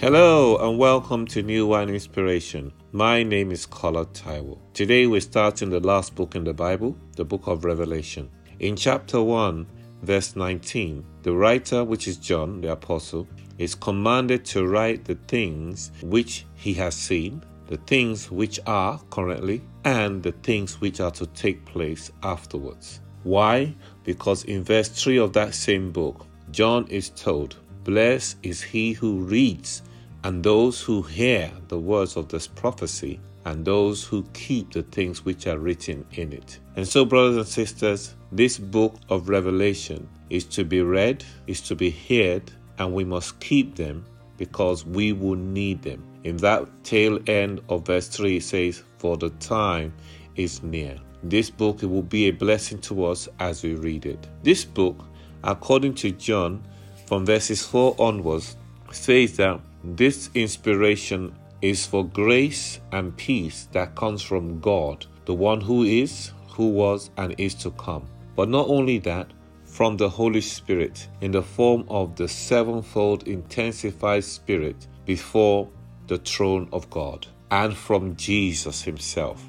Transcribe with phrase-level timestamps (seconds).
[0.00, 2.72] Hello and welcome to New Wine Inspiration.
[2.90, 4.56] My name is Kola Taiwo.
[4.72, 8.30] Today we start in the last book in the Bible, the book of Revelation.
[8.60, 9.66] In chapter 1,
[10.00, 13.28] verse 19, the writer, which is John the Apostle,
[13.58, 19.60] is commanded to write the things which he has seen, the things which are currently,
[19.84, 23.00] and the things which are to take place afterwards.
[23.22, 23.74] Why?
[24.04, 29.24] Because in verse 3 of that same book, John is told, Blessed is he who
[29.24, 29.82] reads
[30.24, 35.24] and those who hear the words of this prophecy, and those who keep the things
[35.24, 36.58] which are written in it.
[36.76, 41.74] And so, brothers and sisters, this book of Revelation is to be read, is to
[41.74, 44.04] be heard, and we must keep them
[44.36, 46.04] because we will need them.
[46.24, 49.92] In that tail end of verse 3, it says, For the time
[50.36, 50.98] is near.
[51.22, 54.26] This book it will be a blessing to us as we read it.
[54.42, 55.04] This book,
[55.44, 56.62] according to John,
[57.06, 58.56] from verses 4 onwards,
[58.92, 65.60] says that this inspiration is for grace and peace that comes from God, the one
[65.60, 68.06] who is, who was, and is to come.
[68.36, 69.32] But not only that,
[69.64, 75.68] from the Holy Spirit in the form of the sevenfold intensified Spirit before
[76.08, 79.42] the throne of God, and from Jesus Himself,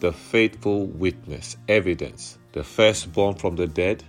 [0.00, 4.02] the faithful witness, evidence, the firstborn from the dead,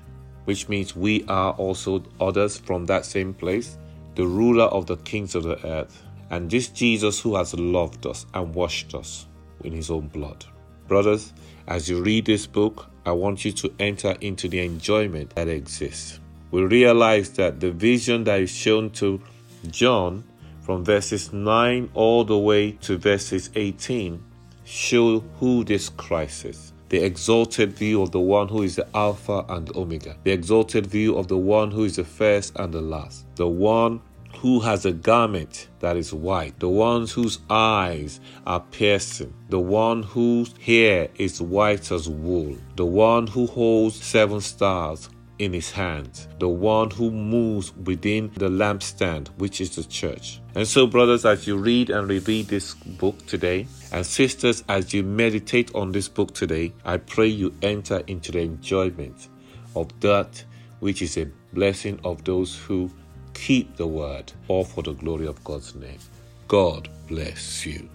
[0.45, 3.77] which means we are also others from that same place
[4.15, 8.25] the ruler of the kings of the earth, and this Jesus who has loved us
[8.33, 9.25] and washed us
[9.63, 10.45] in his own blood.
[10.87, 11.33] Brothers,
[11.67, 16.19] as you read this book, I want you to enter into the enjoyment that exists.
[16.51, 19.21] We realize that the vision that is shown to
[19.69, 20.23] John
[20.61, 24.23] from verses 9 all the way to verses 18
[24.63, 29.45] show who this Christ is the exalted view of the one who is the Alpha
[29.47, 33.25] and Omega, the exalted view of the one who is the first and the last,
[33.37, 34.01] the one
[34.39, 40.03] who has a garment that is white, the ones whose eyes are piercing, the one
[40.03, 45.09] whose hair is white as wool, the one who holds seven stars
[45.41, 50.39] in his hands, the one who moves within the lampstand, which is the church.
[50.53, 55.01] And so, brothers, as you read and reread this book today, and sisters, as you
[55.01, 59.29] meditate on this book today, I pray you enter into the enjoyment
[59.75, 60.43] of that
[60.79, 62.91] which is a blessing of those who
[63.33, 65.99] keep the word, all for the glory of God's name.
[66.47, 67.89] God bless you.